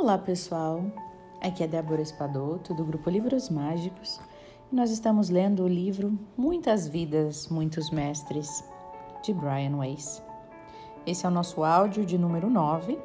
[0.00, 0.82] Olá pessoal,
[1.42, 4.18] aqui é Débora Espadoto do grupo Livros Mágicos
[4.72, 8.64] e nós estamos lendo o livro Muitas Vidas, Muitos Mestres
[9.22, 10.22] de Brian Weiss.
[11.06, 12.98] Esse é o nosso áudio de número 9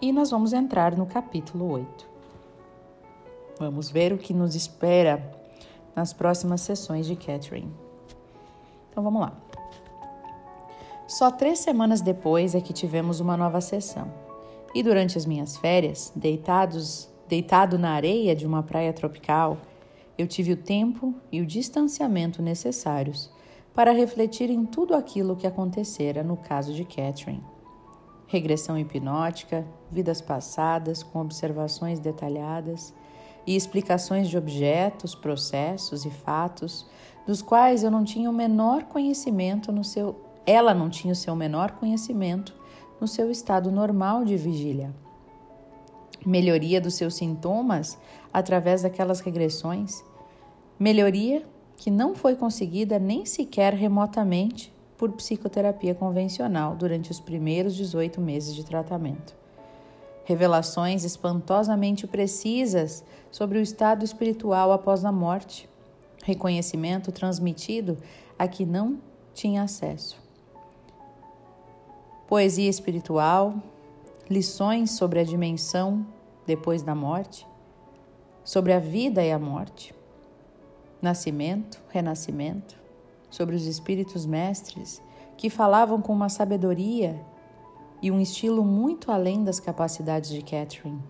[0.00, 2.08] e nós vamos entrar no capítulo 8.
[3.58, 5.36] Vamos ver o que nos espera
[5.96, 7.74] nas próximas sessões de Catherine.
[8.88, 9.32] Então vamos lá.
[11.08, 14.29] Só três semanas depois é que tivemos uma nova sessão.
[14.74, 19.58] E durante as minhas férias, deitados, deitado na areia de uma praia tropical,
[20.16, 23.30] eu tive o tempo e o distanciamento necessários
[23.74, 27.42] para refletir em tudo aquilo que acontecera no caso de Catherine.
[28.26, 32.94] Regressão hipnótica, vidas passadas com observações detalhadas
[33.46, 36.86] e explicações de objetos, processos e fatos
[37.26, 41.36] dos quais eu não tinha o menor conhecimento no seu ela não tinha o seu
[41.36, 42.54] menor conhecimento
[43.00, 44.94] no seu estado normal de vigília.
[46.24, 47.98] Melhoria dos seus sintomas
[48.32, 50.04] através daquelas regressões,
[50.78, 58.20] melhoria que não foi conseguida nem sequer remotamente por psicoterapia convencional durante os primeiros 18
[58.20, 59.34] meses de tratamento.
[60.24, 65.66] Revelações espantosamente precisas sobre o estado espiritual após a morte,
[66.22, 67.96] reconhecimento transmitido
[68.38, 68.98] a que não
[69.32, 70.29] tinha acesso
[72.30, 73.54] poesia espiritual,
[74.30, 76.06] lições sobre a dimensão
[76.46, 77.44] depois da morte,
[78.44, 79.92] sobre a vida e a morte,
[81.02, 82.78] nascimento, renascimento,
[83.28, 85.02] sobre os espíritos mestres
[85.36, 87.20] que falavam com uma sabedoria
[88.00, 91.02] e um estilo muito além das capacidades de Catherine.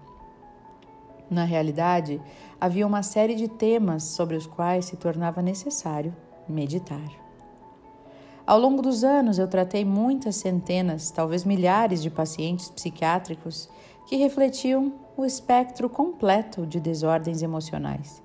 [1.28, 2.18] Na realidade,
[2.58, 6.16] havia uma série de temas sobre os quais se tornava necessário
[6.48, 7.29] meditar.
[8.50, 13.68] Ao longo dos anos, eu tratei muitas centenas, talvez milhares de pacientes psiquiátricos
[14.08, 18.20] que refletiam o espectro completo de desordens emocionais.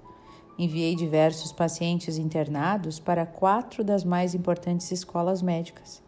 [0.58, 6.02] Enviei diversos pacientes internados para quatro das mais importantes escolas médicas.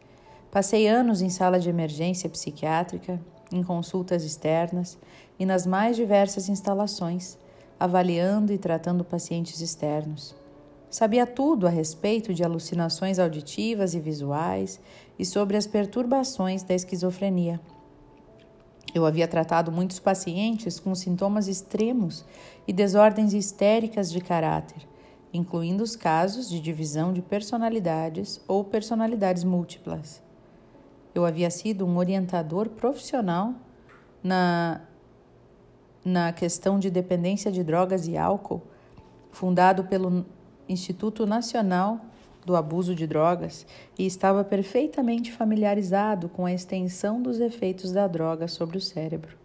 [0.50, 4.98] Passei anos em sala de emergência psiquiátrica, em consultas externas
[5.38, 7.38] e nas mais diversas instalações,
[7.80, 10.36] avaliando e tratando pacientes externos.
[10.90, 14.80] Sabia tudo a respeito de alucinações auditivas e visuais
[15.20, 17.60] e sobre as perturbações da esquizofrenia.
[18.96, 22.26] Eu havia tratado muitos pacientes com sintomas extremos
[22.66, 24.88] e desordens histéricas de caráter,
[25.34, 30.22] incluindo os casos de divisão de personalidades ou personalidades múltiplas.
[31.14, 33.54] Eu havia sido um orientador profissional
[34.24, 34.82] na,
[36.04, 38.62] na questão de dependência de drogas e álcool,
[39.32, 40.26] fundado pelo
[40.70, 42.02] Instituto Nacional
[42.48, 43.68] do Abuso de Drogas
[44.00, 49.38] e estava perfeitamente familiarizado com a extensão dos efeitos da droga sobre o cérebro.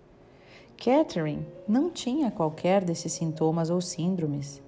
[0.76, 4.62] Catherine não tinha qualquer desses sintomas ou síndromes.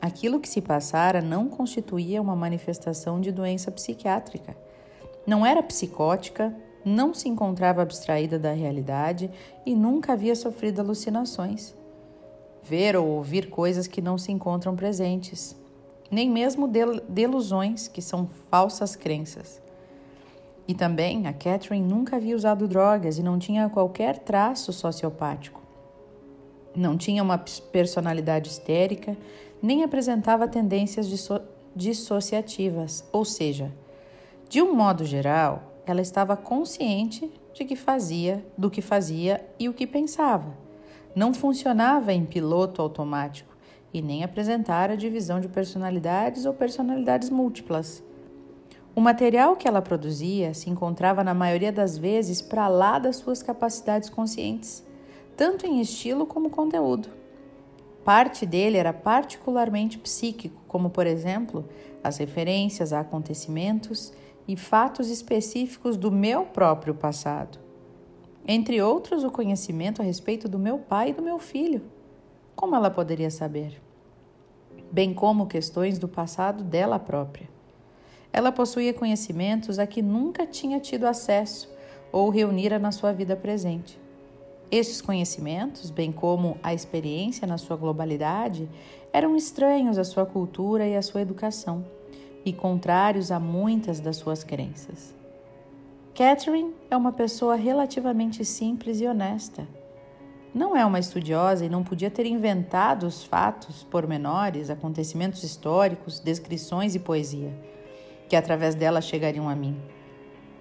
[0.00, 4.56] Aquilo que se passara não constituía uma manifestação de doença psiquiátrica.
[5.26, 9.30] Não era psicótica, não se encontrava abstraída da realidade
[9.66, 11.74] e nunca havia sofrido alucinações.
[12.62, 15.54] Ver ou ouvir coisas que não se encontram presentes
[16.10, 16.68] nem mesmo
[17.08, 19.60] delusões, que são falsas crenças.
[20.66, 25.62] E também a Catherine nunca havia usado drogas e não tinha qualquer traço sociopático.
[26.74, 29.16] Não tinha uma personalidade histérica,
[29.62, 31.40] nem apresentava tendências disso
[31.74, 33.72] dissociativas, ou seja,
[34.48, 39.74] de um modo geral, ela estava consciente de que fazia, do que fazia e o
[39.74, 40.56] que pensava.
[41.14, 43.57] Não funcionava em piloto automático
[43.92, 48.02] e nem apresentar a divisão de personalidades ou personalidades múltiplas.
[48.94, 53.42] O material que ela produzia se encontrava, na maioria das vezes, para lá das suas
[53.42, 54.84] capacidades conscientes,
[55.36, 57.08] tanto em estilo como conteúdo.
[58.04, 61.64] Parte dele era particularmente psíquico, como, por exemplo,
[62.02, 64.12] as referências a acontecimentos
[64.48, 67.58] e fatos específicos do meu próprio passado.
[68.46, 71.82] Entre outros, o conhecimento a respeito do meu pai e do meu filho.
[72.58, 73.80] Como ela poderia saber?
[74.90, 77.48] Bem como questões do passado dela própria.
[78.32, 81.70] Ela possuía conhecimentos a que nunca tinha tido acesso
[82.10, 83.96] ou reunira na sua vida presente.
[84.72, 88.68] Estes conhecimentos, bem como a experiência na sua globalidade,
[89.12, 91.84] eram estranhos à sua cultura e à sua educação
[92.44, 95.14] e contrários a muitas das suas crenças.
[96.12, 99.77] Catherine é uma pessoa relativamente simples e honesta
[100.58, 106.96] não é uma estudiosa e não podia ter inventado os fatos, pormenores, acontecimentos históricos, descrições
[106.96, 107.56] e poesia,
[108.28, 109.80] que através dela chegariam a mim.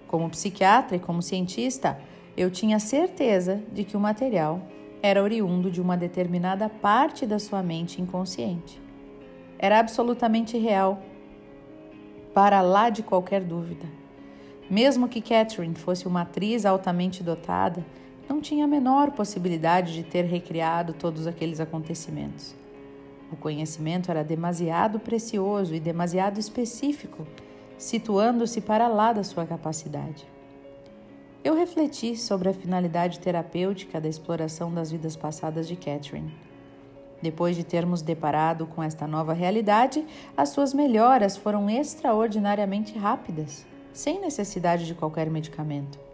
[0.08, 2.00] Como psiquiatra e como cientista,
[2.38, 4.62] eu tinha certeza de que o material
[5.02, 8.80] era oriundo de uma determinada parte da sua mente inconsciente.
[9.58, 11.02] Era absolutamente real,
[12.36, 13.88] para lá de qualquer dúvida.
[14.70, 17.84] Mesmo que Catherine fosse uma atriz altamente dotada,
[18.28, 22.56] não tinha a menor possibilidade de ter recriado todos aqueles acontecimentos.
[23.32, 27.28] O conhecimento era demasiado precioso e demasiado específico,
[27.78, 30.26] situando-se para lá da sua capacidade.
[31.44, 36.34] Eu refleti sobre a finalidade terapêutica da exploração das vidas passadas de Catherine.
[37.22, 44.20] Depois de termos deparado com esta nova realidade, as suas melhoras foram extraordinariamente rápidas, sem
[44.22, 46.07] necessidade de qualquer medicamento.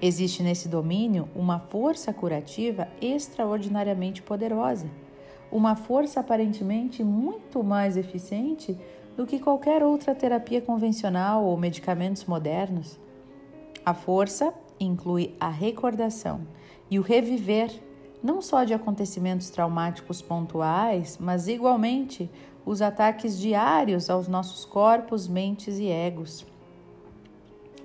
[0.00, 4.86] Existe nesse domínio uma força curativa extraordinariamente poderosa
[5.50, 8.76] uma força aparentemente muito mais eficiente
[9.16, 12.98] do que qualquer outra terapia convencional ou medicamentos modernos.
[13.84, 16.40] A força inclui a recordação
[16.90, 17.70] e o reviver
[18.22, 22.28] não só de acontecimentos traumáticos pontuais, mas igualmente
[22.64, 26.44] os ataques diários aos nossos corpos, mentes e egos.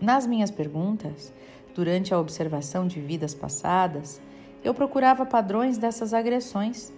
[0.01, 1.31] Nas minhas perguntas,
[1.73, 4.21] durante a observação de vidas passadas,
[4.63, 6.91] eu procurava padrões dessas agressões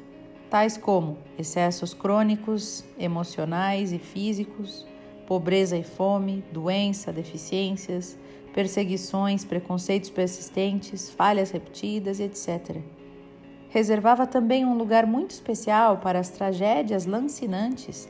[0.54, 4.86] tais como excessos crônicos, emocionais e físicos,
[5.26, 8.16] pobreza e fome, doença, deficiências,
[8.54, 12.78] perseguições, preconceitos persistentes, falhas repetidas, etc.
[13.70, 18.08] Reservava também um lugar muito especial para as tragédias lancinantes,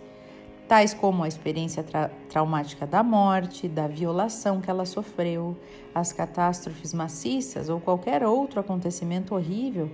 [0.67, 5.57] tais como a experiência tra traumática da morte, da violação que ela sofreu,
[5.93, 9.89] as catástrofes maciças ou qualquer outro acontecimento horrível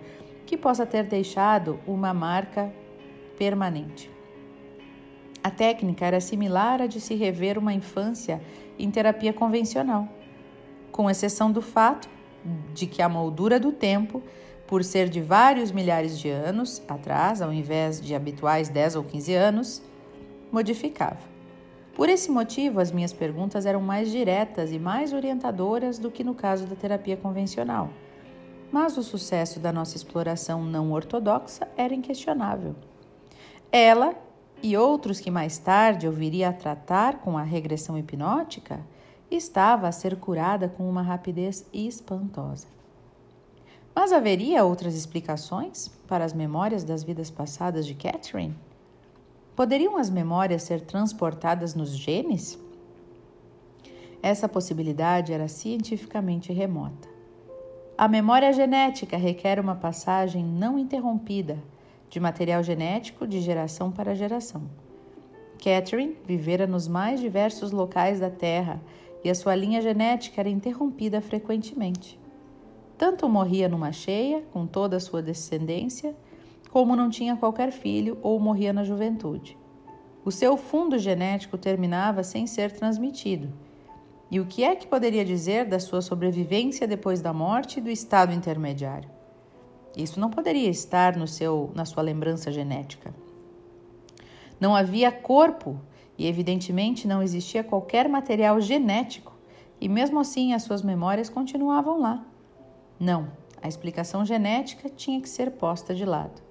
[0.45, 2.71] que possa ter deixado uma marca
[3.37, 4.09] permanente.
[5.43, 8.41] A técnica era similar à de se rever uma infância
[8.77, 10.07] em terapia convencional,
[10.91, 12.09] com exceção do fato
[12.73, 14.21] de que a moldura do tempo,
[14.67, 19.33] por ser de vários milhares de anos atrás, ao invés de habituais 10 ou 15
[19.33, 19.81] anos,
[20.51, 21.19] modificava.
[21.95, 26.33] Por esse motivo, as minhas perguntas eram mais diretas e mais orientadoras do que no
[26.33, 27.89] caso da terapia convencional
[28.71, 32.75] mas o sucesso da nossa exploração não ortodoxa era inquestionável.
[33.71, 34.15] Ela
[34.61, 38.79] e outros que mais tarde eu viria a tratar com a regressão hipnótica
[39.31, 42.67] estava a ser curada com uma rapidez espantosa.
[43.95, 48.55] Mas haveria outras explicações para as memórias das vidas passadas de Catherine?
[49.59, 52.57] Poderiam as memórias ser transportadas nos genes?
[54.23, 57.09] Essa possibilidade era cientificamente remota.
[57.97, 61.61] A memória genética requer uma passagem não interrompida
[62.09, 64.61] de material genético de geração para geração.
[65.61, 68.79] Catherine vivera nos mais diversos locais da Terra
[69.25, 72.17] e a sua linha genética era interrompida frequentemente.
[72.97, 76.15] Tanto morria numa cheia, com toda a sua descendência,
[76.69, 79.57] como não tinha qualquer filho ou morria na juventude.
[80.23, 83.51] O seu fundo genético terminava sem ser transmitido
[84.31, 87.89] e o que é que poderia dizer da sua sobrevivência depois da morte e do
[87.89, 89.09] estado intermediário?
[89.97, 93.13] Isso não poderia estar no seu, na sua lembrança genética.
[94.59, 95.79] Não havia corpo
[96.15, 99.33] e, evidentemente, não existia qualquer material genético,
[99.81, 102.23] e mesmo assim as suas memórias continuavam lá.
[102.99, 106.48] Não, a explicação genética tinha que ser posta de lado.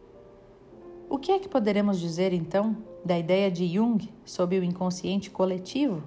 [1.09, 6.03] O que é que poderemos dizer então da ideia de Jung sobre o inconsciente coletivo?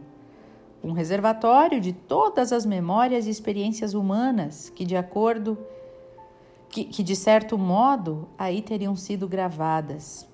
[0.83, 5.57] um reservatório de todas as memórias e experiências humanas que, de acordo,
[6.69, 10.27] que, que de certo modo aí teriam sido gravadas.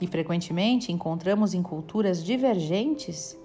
[0.00, 3.38] E frequentemente encontramos em culturas divergentes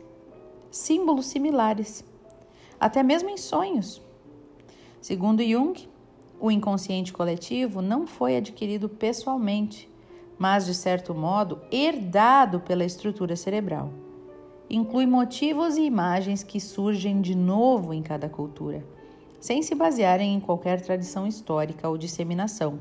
[0.72, 2.04] símbolos similares,
[2.80, 4.02] até mesmo em sonhos.
[5.00, 5.88] Segundo Jung,
[6.40, 9.90] o inconsciente coletivo não foi adquirido pessoalmente,
[10.38, 13.92] mas de certo modo herdado pela estrutura cerebral
[14.70, 18.86] inclui motivos e imagens que surgem de novo em cada cultura,
[19.39, 22.80] sem se basearem em qualquer tradição histórica ou disseminação.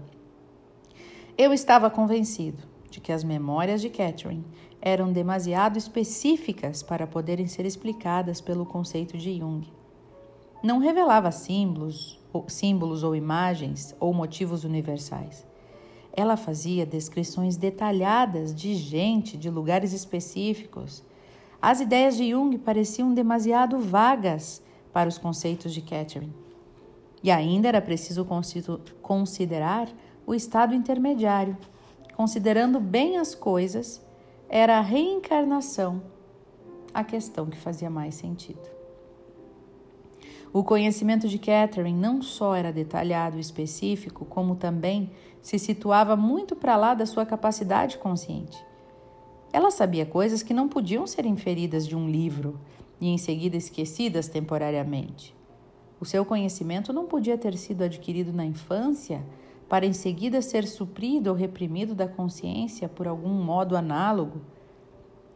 [1.36, 4.44] Eu estava convencido de que as memórias de Catherine
[4.80, 9.66] eram demasiado específicas para poderem ser explicadas pelo conceito de Jung.
[10.62, 15.46] Não revelava símbolos, ou, símbolos ou imagens ou motivos universais.
[16.16, 21.02] Ela fazia descrições detalhadas de gente, de lugares específicos,
[21.66, 26.30] as ideias de Jung pareciam demasiado vagas para os conceitos de Catherine.
[27.22, 28.26] E ainda era preciso
[29.00, 29.88] considerar
[30.26, 31.56] o estado intermediário.
[32.14, 34.04] Considerando bem as coisas,
[34.46, 36.02] era a reencarnação
[36.92, 38.68] a questão que fazia mais sentido.
[40.52, 45.10] O conhecimento de Catherine não só era detalhado e específico, como também
[45.44, 48.56] se situava muito para lá da sua capacidade consciente.
[49.52, 52.58] Ela sabia coisas que não podiam ser inferidas de um livro
[52.98, 55.36] e em seguida esquecidas temporariamente.
[56.00, 59.22] O seu conhecimento não podia ter sido adquirido na infância
[59.68, 64.40] para em seguida ser suprido ou reprimido da consciência por algum modo análogo.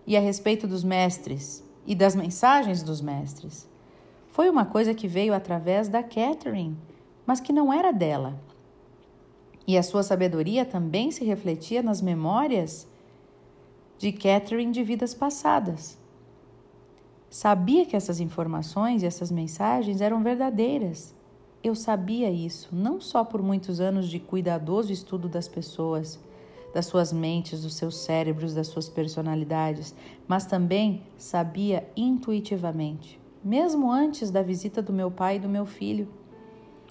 [0.07, 3.69] E a respeito dos mestres e das mensagens dos mestres,
[4.29, 6.79] foi uma coisa que veio através da Catherine,
[7.27, 8.41] mas que não era dela.
[9.69, 12.89] E a sua sabedoria também se refletia nas memórias
[13.99, 15.99] de Catherine de vidas passadas.
[17.29, 21.15] Sabia que essas informações e essas mensagens eram verdadeiras.
[21.63, 26.19] Eu sabia isso, não só por muitos anos de cuidadoso estudo das pessoas,
[26.73, 29.95] das suas mentes, dos seus cérebros, das suas personalidades,
[30.27, 36.09] mas também sabia intuitivamente, mesmo antes da visita do meu pai e do meu filho.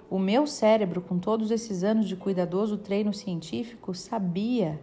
[0.09, 4.79] O meu cérebro, com todos esses anos de cuidadoso treino científico, sabia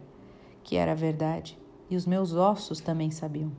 [0.63, 1.57] que era verdade
[1.89, 3.51] e os meus ossos também sabiam.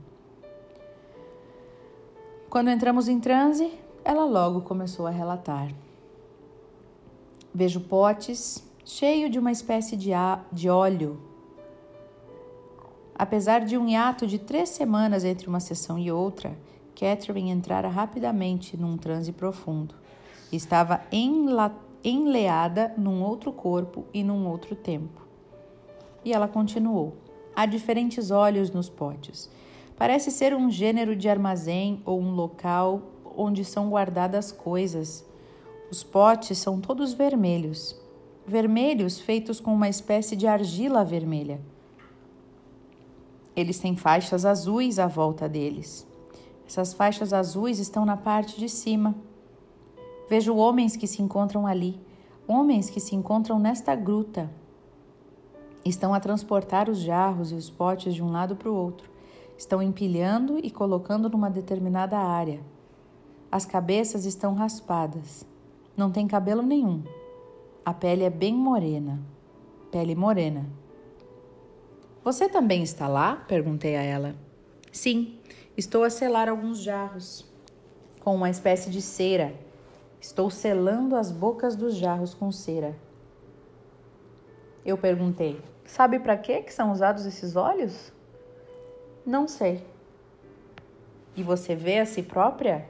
[2.49, 3.71] Quando entramos em transe,
[4.03, 5.73] ela logo começou a relatar.
[7.53, 10.11] Vejo potes cheio de uma espécie de,
[10.51, 11.19] de óleo.
[13.13, 16.57] Apesar de um hiato de três semanas entre uma sessão e outra,
[16.95, 19.93] Catherine entrara rapidamente num transe profundo.
[20.51, 21.01] Estava
[22.03, 25.25] enleada num outro corpo e num outro tempo.
[26.23, 27.15] E ela continuou.
[27.55, 29.49] Há diferentes óleos nos potes
[29.97, 33.01] Parece ser um gênero de armazém ou um local
[33.35, 35.25] onde são guardadas coisas.
[35.89, 37.99] Os potes são todos vermelhos,
[38.45, 41.59] vermelhos feitos com uma espécie de argila vermelha.
[43.55, 46.05] Eles têm faixas azuis à volta deles.
[46.67, 49.15] Essas faixas azuis estão na parte de cima.
[50.29, 51.99] Vejo homens que se encontram ali,
[52.47, 54.49] homens que se encontram nesta gruta.
[55.85, 59.09] Estão a transportar os jarros e os potes de um lado para o outro.
[59.57, 62.59] Estão empilhando e colocando numa determinada área.
[63.51, 65.45] As cabeças estão raspadas.
[65.95, 67.03] Não tem cabelo nenhum.
[67.85, 69.19] A pele é bem morena.
[69.89, 70.65] Pele morena.
[72.21, 73.45] Você também está lá?
[73.47, 74.35] perguntei a ela.
[74.91, 75.39] Sim,
[75.77, 77.45] estou a selar alguns jarros
[78.19, 79.66] com uma espécie de cera.
[80.27, 82.93] Estou selando as bocas dos jarros com cera.
[84.85, 88.11] Eu perguntei: Sabe para que são usados esses óleos?
[89.25, 89.87] Não sei.
[91.33, 92.89] E você vê a si própria?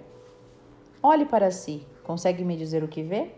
[1.02, 1.86] Olhe para si.
[2.04, 3.36] Consegue me dizer o que vê?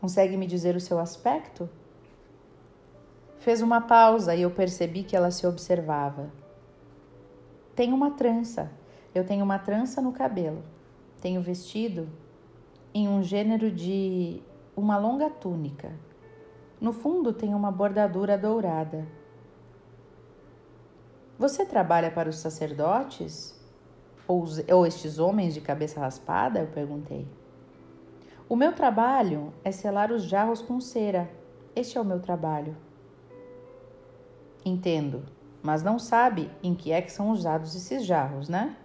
[0.00, 1.68] Consegue me dizer o seu aspecto?
[3.40, 6.30] Fez uma pausa e eu percebi que ela se observava.
[7.74, 8.70] Tenho uma trança.
[9.12, 10.62] Eu tenho uma trança no cabelo.
[11.20, 12.08] Tenho vestido
[12.92, 14.42] em um gênero de
[14.76, 15.92] uma longa túnica.
[16.80, 19.06] No fundo tem uma bordadura dourada.
[21.38, 23.58] Você trabalha para os sacerdotes?
[24.26, 26.60] Ou, ou estes homens de cabeça raspada?
[26.60, 27.26] Eu perguntei.
[28.48, 31.30] O meu trabalho é selar os jarros com cera.
[31.74, 32.76] Este é o meu trabalho.
[34.64, 35.22] Entendo,
[35.62, 38.76] mas não sabe em que é que são usados esses jarros, né?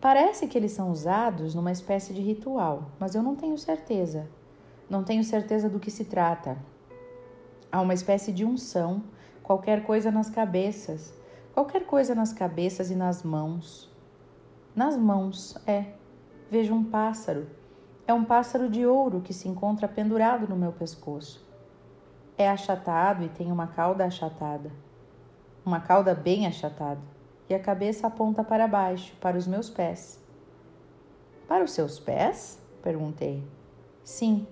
[0.00, 4.28] Parece que eles são usados numa espécie de ritual, mas eu não tenho certeza.
[4.88, 6.56] Não tenho certeza do que se trata.
[7.70, 9.02] Há uma espécie de unção
[9.42, 11.12] qualquer coisa nas cabeças,
[11.52, 13.90] qualquer coisa nas cabeças e nas mãos.
[14.74, 15.94] Nas mãos, é.
[16.48, 17.48] Vejo um pássaro.
[18.06, 21.44] É um pássaro de ouro que se encontra pendurado no meu pescoço.
[22.38, 24.70] É achatado e tem uma cauda achatada.
[25.66, 27.00] Uma cauda bem achatada.
[27.48, 30.20] E a cabeça aponta para baixo, para os meus pés.
[31.46, 32.58] Para os seus pés?
[32.82, 33.42] perguntei.
[34.04, 34.46] Sim,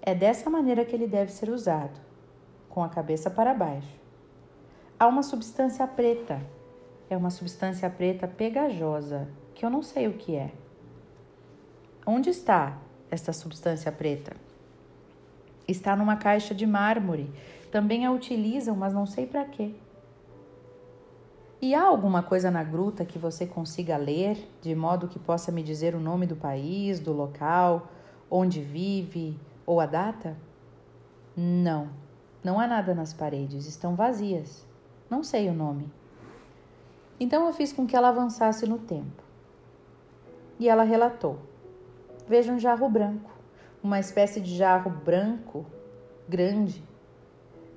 [0.00, 2.00] é dessa maneira que ele deve ser usado,
[2.68, 4.02] com a cabeça para baixo
[5.02, 6.40] há uma substância preta.
[7.10, 10.52] É uma substância preta pegajosa, que eu não sei o que é.
[12.06, 12.78] Onde está
[13.10, 14.36] esta substância preta?
[15.66, 17.28] Está numa caixa de mármore.
[17.72, 19.74] Também a utilizam, mas não sei para quê.
[21.62, 25.62] E há alguma coisa na gruta que você consiga ler, de modo que possa me
[25.62, 27.86] dizer o nome do país, do local,
[28.28, 30.36] onde vive ou a data?
[31.36, 31.88] Não,
[32.42, 34.66] não há nada nas paredes, estão vazias.
[35.08, 35.88] Não sei o nome.
[37.20, 39.22] Então eu fiz com que ela avançasse no tempo.
[40.58, 41.38] E ela relatou:
[42.26, 43.30] Veja um jarro branco,
[43.80, 45.64] uma espécie de jarro branco
[46.28, 46.82] grande.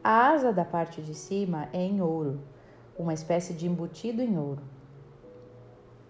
[0.03, 2.41] A asa da parte de cima é em ouro,
[2.97, 4.61] uma espécie de embutido em ouro.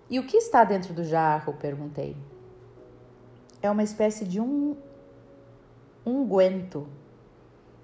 [0.10, 1.54] E o que está dentro do jarro?
[1.54, 2.15] perguntei.
[3.62, 4.75] é uma espécie de um
[6.06, 6.88] unguento.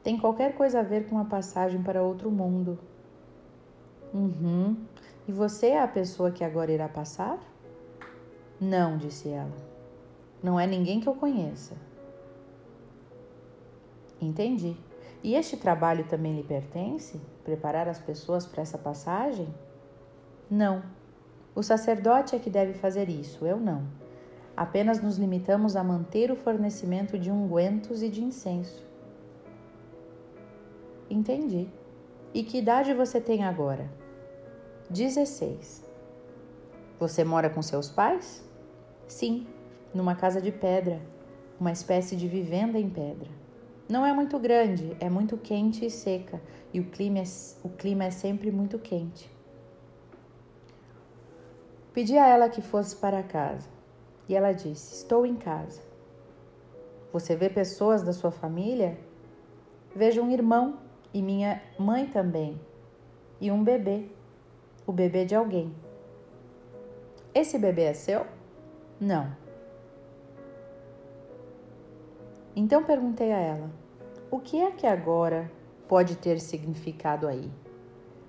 [0.03, 2.77] Tem qualquer coisa a ver com a passagem para outro mundo.
[4.13, 4.77] Uhum.
[5.27, 7.39] E você é a pessoa que agora irá passar?
[8.59, 9.55] Não, disse ela.
[10.43, 11.75] Não é ninguém que eu conheça.
[14.21, 14.77] Entendi.
[15.23, 17.21] E este trabalho também lhe pertence?
[17.43, 19.53] Preparar as pessoas para essa passagem?
[20.49, 20.83] Não.
[21.53, 23.85] O sacerdote é que deve fazer isso, eu não.
[24.55, 28.85] Apenas nos limitamos a manter o fornecimento de ungüentos e de incenso.
[31.09, 31.69] Entendi.
[32.33, 33.89] E que idade você tem agora?
[34.89, 35.85] 16.
[36.99, 38.43] Você mora com seus pais?
[39.07, 39.47] Sim,
[39.93, 41.01] numa casa de pedra,
[41.59, 43.40] uma espécie de vivenda em pedra.
[43.91, 46.41] Não é muito grande, é muito quente e seca,
[46.73, 47.23] e o clima é,
[47.61, 49.29] o clima é sempre muito quente.
[51.93, 53.67] Pedi a ela que fosse para casa,
[54.29, 55.81] e ela disse: Estou em casa.
[57.11, 58.97] Você vê pessoas da sua família?
[59.93, 60.77] Vejo um irmão
[61.13, 62.57] e minha mãe também,
[63.41, 64.05] e um bebê,
[64.87, 65.75] o bebê de alguém.
[67.35, 68.25] Esse bebê é seu?
[68.97, 69.35] Não.
[72.55, 73.80] Então perguntei a ela:
[74.31, 75.51] o que é que agora
[75.87, 77.51] pode ter significado aí?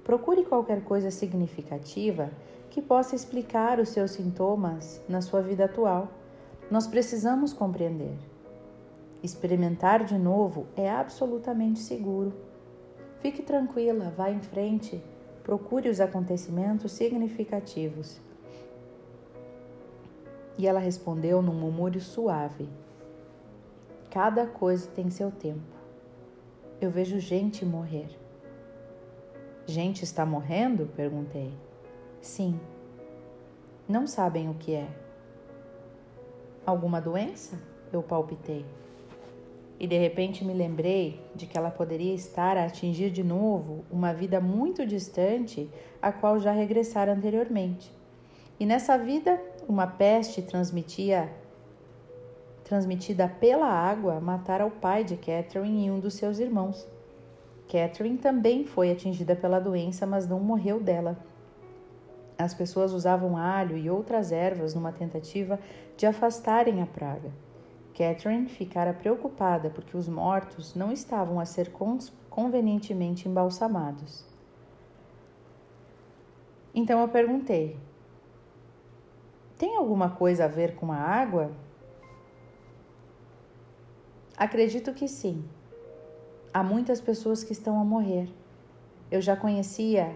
[0.02, 2.28] Procure qualquer coisa significativa
[2.68, 6.08] que possa explicar os seus sintomas na sua vida atual.
[6.68, 8.18] Nós precisamos compreender.
[9.22, 12.32] Experimentar de novo é absolutamente seguro.
[13.20, 15.00] Fique tranquila, vá em frente,
[15.44, 18.20] procure os acontecimentos significativos.
[20.58, 22.68] E ela respondeu num murmúrio suave
[24.12, 25.81] Cada coisa tem seu tempo.
[26.82, 28.08] Eu vejo gente morrer.
[29.64, 30.90] Gente está morrendo?
[30.96, 31.54] perguntei.
[32.20, 32.58] Sim.
[33.88, 34.88] Não sabem o que é.
[36.66, 37.56] Alguma doença?
[37.92, 38.66] Eu palpitei.
[39.78, 44.12] E de repente me lembrei de que ela poderia estar a atingir de novo uma
[44.12, 45.70] vida muito distante
[46.02, 47.92] a qual já regressara anteriormente.
[48.58, 51.32] E nessa vida, uma peste transmitia
[52.72, 56.88] transmitida pela água, matara o pai de Catherine e um dos seus irmãos.
[57.70, 61.18] Catherine também foi atingida pela doença, mas não morreu dela.
[62.38, 65.60] As pessoas usavam alho e outras ervas numa tentativa
[65.98, 67.30] de afastarem a praga.
[67.94, 71.70] Catherine ficara preocupada porque os mortos não estavam a ser
[72.30, 74.24] convenientemente embalsamados.
[76.74, 77.78] Então eu perguntei:
[79.58, 81.52] Tem alguma coisa a ver com a água?
[84.36, 85.44] Acredito que sim.
[86.52, 88.28] Há muitas pessoas que estão a morrer.
[89.10, 90.14] Eu já conhecia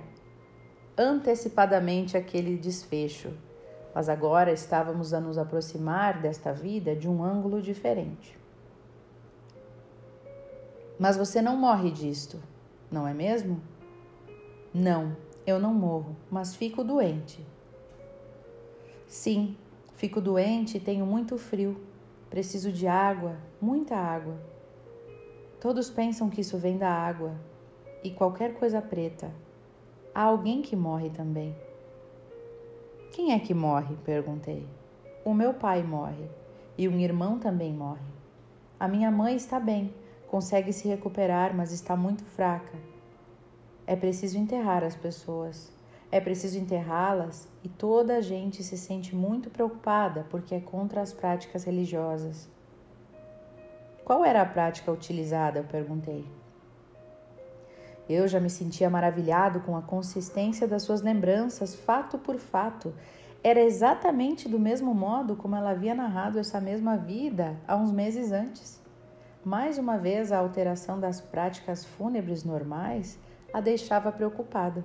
[0.96, 3.32] antecipadamente aquele desfecho,
[3.94, 8.38] mas agora estávamos a nos aproximar desta vida de um ângulo diferente.
[10.98, 12.42] Mas você não morre disto,
[12.90, 13.60] não é mesmo?
[14.72, 15.14] Não,
[15.46, 17.44] eu não morro, mas fico doente.
[19.06, 19.56] Sim,
[19.94, 21.78] fico doente e tenho muito frio.
[22.30, 24.36] Preciso de água, muita água.
[25.60, 27.32] Todos pensam que isso vem da água
[28.02, 29.30] e qualquer coisa preta.
[30.14, 31.56] Há alguém que morre também.
[33.12, 33.96] Quem é que morre?
[34.04, 34.66] perguntei.
[35.24, 36.28] O meu pai morre
[36.76, 38.16] e um irmão também morre.
[38.78, 39.94] A minha mãe está bem,
[40.28, 42.76] consegue se recuperar, mas está muito fraca.
[43.86, 45.75] É preciso enterrar as pessoas.
[46.16, 51.12] É preciso enterrá-las e toda a gente se sente muito preocupada porque é contra as
[51.12, 52.48] práticas religiosas.
[54.02, 55.58] Qual era a prática utilizada?
[55.58, 56.24] Eu perguntei.
[58.08, 62.94] Eu já me sentia maravilhado com a consistência das suas lembranças, fato por fato.
[63.44, 68.32] Era exatamente do mesmo modo como ela havia narrado essa mesma vida há uns meses
[68.32, 68.80] antes.
[69.44, 73.18] Mais uma vez, a alteração das práticas fúnebres normais
[73.52, 74.82] a deixava preocupada.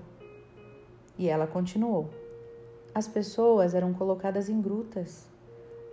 [1.18, 2.10] E ela continuou:
[2.94, 5.28] As pessoas eram colocadas em grutas,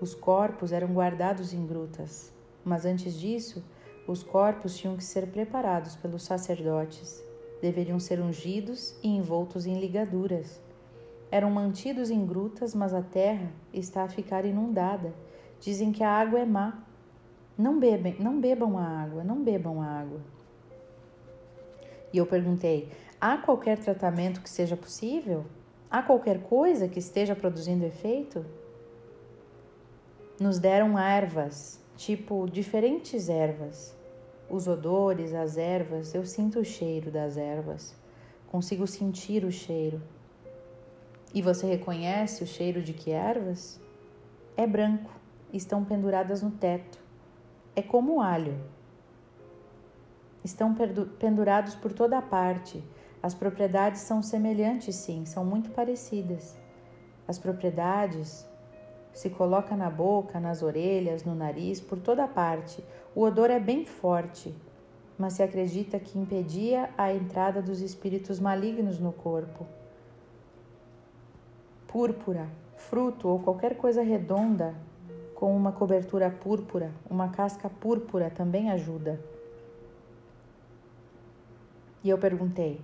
[0.00, 2.33] os corpos eram guardados em grutas,
[2.64, 3.64] mas antes disso,
[4.07, 7.22] os corpos tinham que ser preparados pelos sacerdotes,
[7.61, 10.61] deveriam ser ungidos e envoltos em ligaduras.
[11.31, 15.12] Eram mantidos em grutas, mas a terra está a ficar inundada.
[15.61, 16.83] Dizem que a água é má.
[17.57, 20.20] Não bebem, não bebam a água, não bebam a água.
[22.12, 22.88] E eu perguntei:
[23.20, 25.44] Há qualquer tratamento que seja possível?
[25.90, 28.46] Há qualquer coisa que esteja produzindo efeito?
[30.40, 33.96] Nos deram ervas, tipo diferentes ervas.
[34.48, 37.92] Os odores, as ervas, eu sinto o cheiro das ervas.
[38.46, 40.00] Consigo sentir o cheiro.
[41.35, 43.81] E você reconhece o cheiro de que ervas?
[44.57, 45.11] É branco,
[45.52, 47.00] estão penduradas no teto.
[47.74, 48.57] É como alho.
[50.44, 50.72] Estão
[51.18, 52.83] pendurados por toda parte.
[53.22, 56.57] As propriedades são semelhantes, sim, são muito parecidas.
[57.26, 58.46] As propriedades
[59.12, 62.83] se coloca na boca, nas orelhas, no nariz, por toda parte.
[63.14, 64.54] O odor é bem forte,
[65.18, 69.66] mas se acredita que impedia a entrada dos espíritos malignos no corpo.
[71.88, 74.74] Púrpura, fruto ou qualquer coisa redonda
[75.35, 79.20] com uma cobertura púrpura, uma casca púrpura também ajuda.
[82.04, 82.81] E eu perguntei: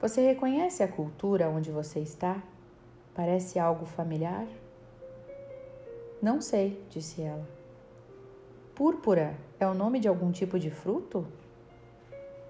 [0.00, 2.40] Você reconhece a cultura onde você está?
[3.14, 4.46] Parece algo familiar?
[6.22, 7.46] Não sei, disse ela.
[8.76, 11.26] Púrpura é o nome de algum tipo de fruto?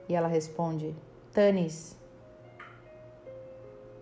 [0.07, 0.95] E ela responde:
[1.33, 1.97] Tanis.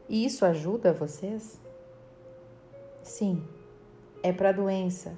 [0.09, 1.61] E isso ajuda vocês?
[3.05, 3.47] Sim,
[4.25, 5.17] é para doença.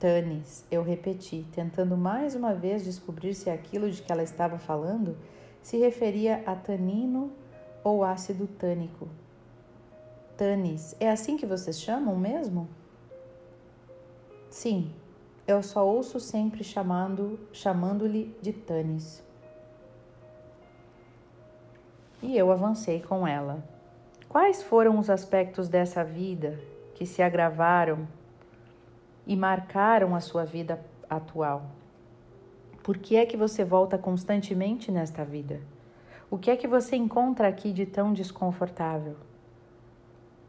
[0.00, 5.14] Tanis, eu repeti, tentando mais uma vez descobrir se aquilo de que ela estava falando
[5.62, 7.30] se referia a tanino
[7.84, 9.08] ou ácido tânico.
[10.38, 12.66] Tanis, é assim que vocês chamam mesmo?
[14.48, 14.90] Sim,
[15.46, 19.22] eu só ouço sempre chamando, chamando-lhe de Tanis.
[22.22, 23.62] E eu avancei com ela.
[24.30, 26.58] Quais foram os aspectos dessa vida
[26.94, 28.08] que se agravaram
[29.26, 31.66] e marcaram a sua vida atual?
[32.82, 35.60] Por que é que você volta constantemente nesta vida?
[36.30, 39.16] O que é que você encontra aqui de tão desconfortável?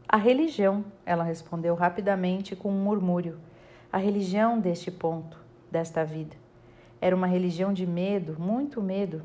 [0.08, 3.38] A religião, ela respondeu rapidamente com um murmúrio.
[3.92, 5.38] A religião deste ponto,
[5.70, 6.36] desta vida.
[7.00, 9.22] Era uma religião de medo, muito medo.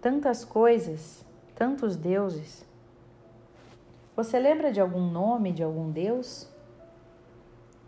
[0.00, 2.66] Tantas coisas, tantos deuses.
[4.16, 6.50] Você lembra de algum nome de algum deus?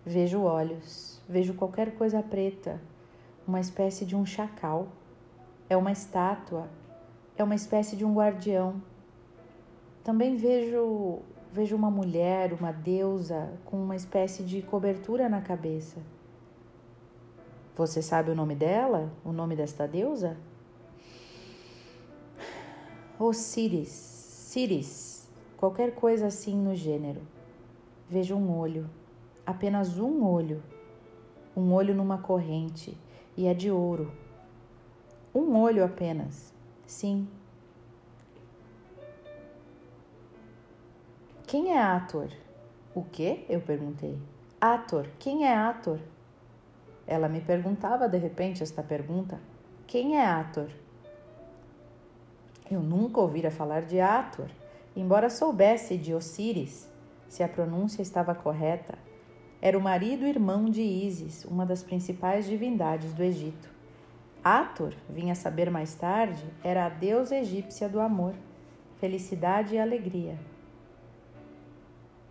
[0.08, 2.80] Vejo olhos, vejo qualquer coisa preta,
[3.46, 4.88] uma espécie de um chacal.
[5.68, 6.66] É uma estátua,
[7.36, 8.82] é uma espécie de um guardião.
[10.02, 11.18] Também vejo
[11.52, 16.00] vejo uma mulher, uma deusa, com uma espécie de cobertura na cabeça.
[17.76, 19.12] Você sabe o nome dela?
[19.22, 20.38] O nome desta deusa?
[23.18, 27.20] Osíris, Siris, qualquer coisa assim no gênero.
[28.08, 28.88] Vejo um olho,
[29.48, 30.62] apenas um olho,
[31.56, 32.96] um olho numa corrente,
[33.36, 34.12] e é de ouro.
[35.34, 36.52] Um olho apenas,
[36.86, 37.26] sim,
[41.48, 42.28] Quem é Ator?
[42.94, 43.46] O quê?
[43.48, 44.18] Eu perguntei.
[44.60, 45.98] Ator, quem é Ator?
[47.06, 49.40] Ela me perguntava de repente esta pergunta:
[49.86, 50.68] Quem é Ator?
[52.70, 54.50] Eu nunca ouvira falar de Ator,
[54.94, 56.86] embora soubesse de Osíris,
[57.30, 58.98] se a pronúncia estava correta.
[59.60, 63.68] Era o marido e irmão de Ísis, uma das principais divindades do Egito.
[64.42, 68.34] Ator, vinha saber mais tarde, era a deusa egípcia do amor,
[68.98, 70.38] felicidade e alegria.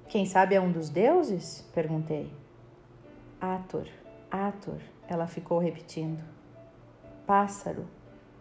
[0.08, 1.70] Quem sabe é um dos deuses?
[1.74, 2.32] perguntei.
[3.42, 3.88] Ator,
[4.32, 6.24] Ator, ela ficou repetindo.
[7.26, 7.86] Pássaro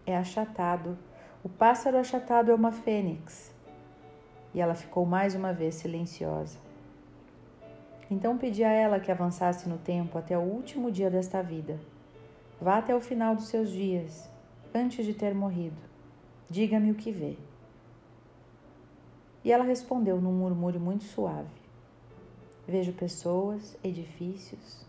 [0.07, 0.97] é achatado.
[1.43, 3.53] O pássaro achatado é uma fênix.
[4.55, 6.66] E ela ficou mais uma vez silenciosa.
[8.11, 11.81] Então pedi a ela que avançasse no tempo até o último dia desta vida.
[12.61, 14.31] Vá até o final dos seus dias,
[14.75, 15.77] antes de ter morrido.
[16.49, 17.37] Diga-me o que vê.
[19.43, 21.49] E ela respondeu num murmúrio muito suave:
[22.67, 24.87] Vejo pessoas, edifícios,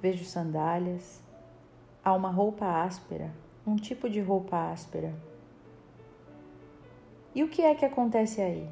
[0.00, 1.20] vejo sandálias.
[2.02, 3.30] Há uma roupa áspera,
[3.66, 5.12] um tipo de roupa áspera.
[7.34, 8.68] E o que é que acontece aí?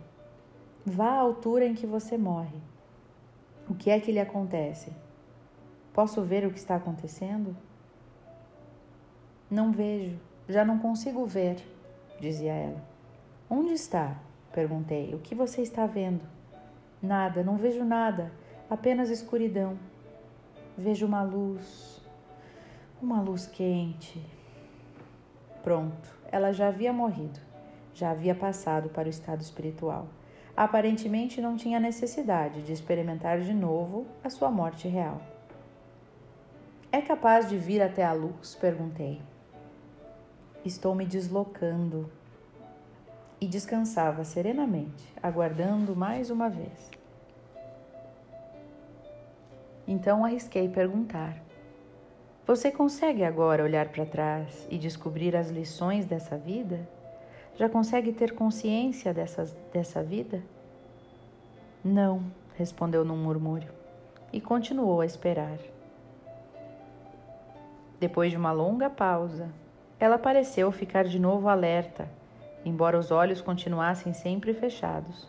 [0.84, 2.56] Vá à altura em que você morre.
[3.68, 4.92] O que é que lhe acontece?
[5.92, 7.54] Posso ver o que está acontecendo?
[9.50, 11.56] Não vejo, já não consigo ver,
[12.18, 12.82] dizia ela.
[13.50, 14.16] Onde está?
[14.52, 15.14] Perguntei.
[15.14, 16.22] O que você está vendo?
[17.02, 18.32] Nada, não vejo nada,
[18.70, 19.78] apenas escuridão.
[20.76, 22.00] Vejo uma luz,
[23.02, 24.24] uma luz quente.
[25.62, 27.38] Pronto, ela já havia morrido,
[27.92, 30.08] já havia passado para o estado espiritual.
[30.58, 35.22] Aparentemente não tinha necessidade de experimentar de novo a sua morte real.
[36.90, 38.56] É capaz de vir até a luz?
[38.56, 39.22] perguntei.
[40.64, 42.10] Estou me deslocando,
[43.40, 46.90] e descansava serenamente, aguardando mais uma vez.
[49.86, 51.40] Então arrisquei perguntar:
[52.44, 56.97] Você consegue agora olhar para trás e descobrir as lições dessa vida?
[57.58, 60.40] Já consegue ter consciência dessas, dessa vida?
[61.84, 62.22] Não,
[62.56, 63.76] respondeu num murmúrio.
[64.30, 65.58] e continuou a esperar.
[67.98, 69.48] Depois de uma longa pausa,
[69.98, 72.08] ela pareceu ficar de novo alerta,
[72.62, 75.26] embora os olhos continuassem sempre fechados,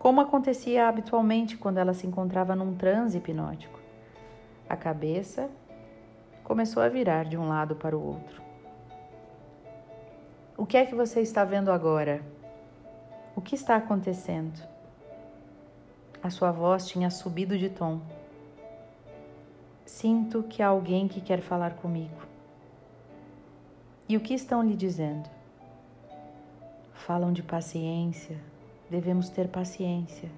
[0.00, 3.78] como acontecia habitualmente quando ela se encontrava num transe hipnótico.
[4.68, 5.48] A cabeça
[6.42, 8.43] começou a virar de um lado para o outro.
[10.56, 12.22] O que é que você está vendo agora?
[13.34, 14.62] O que está acontecendo?
[16.22, 18.00] A sua voz tinha subido de tom.
[19.84, 22.22] Sinto que há alguém que quer falar comigo.
[24.08, 25.28] E o que estão lhe dizendo?
[26.92, 28.38] Falam de paciência,
[28.88, 30.30] devemos ter paciência.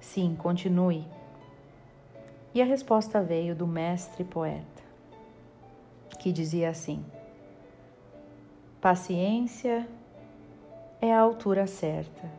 [0.00, 1.06] Sim, continue.
[2.52, 4.82] E a resposta veio do mestre poeta,
[6.18, 7.04] que dizia assim:
[8.80, 9.88] Paciência
[11.00, 12.30] é a altura certa.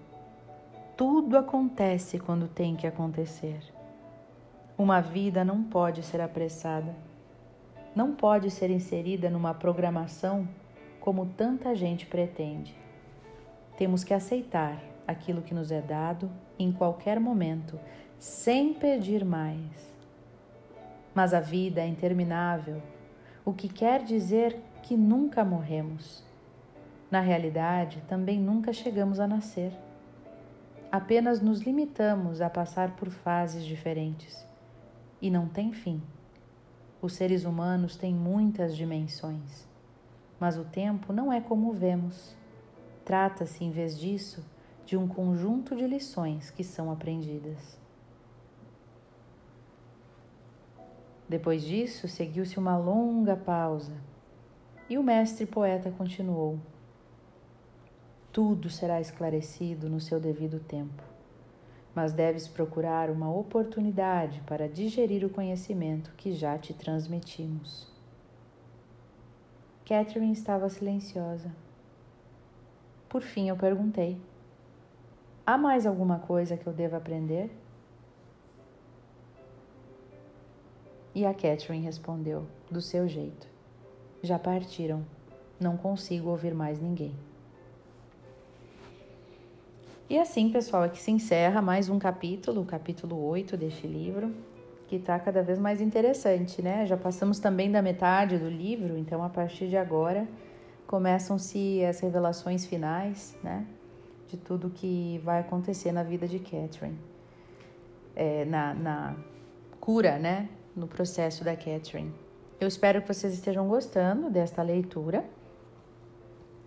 [0.96, 3.60] Tudo acontece quando tem que acontecer.
[4.78, 6.96] Uma vida não pode ser apressada,
[7.94, 10.48] não pode ser inserida numa programação
[11.02, 12.74] como tanta gente pretende.
[13.78, 17.78] Temos que aceitar aquilo que nos é dado em qualquer momento,
[18.18, 19.94] sem pedir mais.
[21.14, 22.82] Mas a vida é interminável,
[23.44, 26.29] o que quer dizer que nunca morremos.
[27.10, 29.74] Na realidade, também nunca chegamos a nascer.
[30.92, 34.46] Apenas nos limitamos a passar por fases diferentes
[35.22, 36.02] e não tem fim.
[37.02, 39.68] Os seres humanos têm muitas dimensões,
[40.40, 42.36] mas o tempo não é como vemos.
[43.06, 44.46] Trata-se, em vez disso,
[44.86, 47.80] de um conjunto de lições que são aprendidas.
[51.28, 53.94] Depois disso, seguiu-se uma longa pausa
[54.90, 56.60] e o mestre poeta continuou:
[58.32, 61.10] Tudo será esclarecido no seu devido tempo
[61.94, 67.88] mas deves procurar uma oportunidade para digerir o conhecimento que já te transmitimos.
[69.86, 71.52] Catherine estava silenciosa.
[73.08, 74.18] Por fim, eu perguntei:
[75.46, 77.52] Há mais alguma coisa que eu deva aprender?
[81.14, 83.48] E a Catherine respondeu, do seu jeito:
[84.22, 85.04] Já partiram.
[85.60, 87.14] Não consigo ouvir mais ninguém.
[90.10, 94.34] E assim, pessoal, aqui se encerra mais um capítulo, o capítulo 8 deste livro,
[94.88, 96.84] que está cada vez mais interessante, né?
[96.88, 100.28] Já passamos também da metade do livro, então a partir de agora
[100.88, 103.68] começam-se as revelações finais, né?
[104.28, 106.98] De tudo que vai acontecer na vida de Catherine,
[108.16, 109.16] é, na, na
[109.80, 110.50] cura, né?
[110.76, 112.12] No processo da Catherine.
[112.60, 115.24] Eu espero que vocês estejam gostando desta leitura.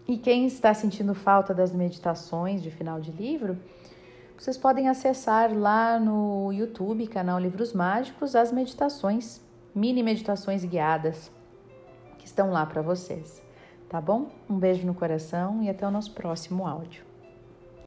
[0.07, 3.59] E quem está sentindo falta das meditações de final de livro,
[4.37, 9.41] vocês podem acessar lá no YouTube, canal Livros Mágicos, as meditações,
[9.73, 11.31] mini meditações guiadas
[12.19, 13.41] que estão lá para vocês.
[13.89, 14.31] Tá bom?
[14.51, 17.12] Um beijo no coração e até o nosso próximo áudio.